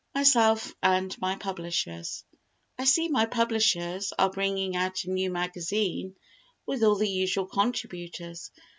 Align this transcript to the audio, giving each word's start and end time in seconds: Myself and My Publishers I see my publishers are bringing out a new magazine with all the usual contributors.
Myself 0.15 0.73
and 0.81 1.15
My 1.21 1.35
Publishers 1.35 2.23
I 2.75 2.85
see 2.85 3.07
my 3.07 3.27
publishers 3.27 4.11
are 4.17 4.31
bringing 4.31 4.75
out 4.75 5.03
a 5.03 5.11
new 5.11 5.29
magazine 5.29 6.15
with 6.65 6.81
all 6.81 6.95
the 6.95 7.07
usual 7.07 7.45
contributors. 7.45 8.49